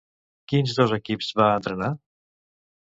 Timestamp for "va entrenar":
1.43-1.93